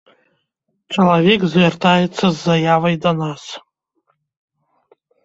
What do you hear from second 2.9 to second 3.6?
да нас.